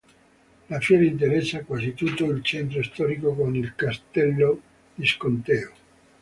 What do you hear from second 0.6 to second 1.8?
La fiera interessa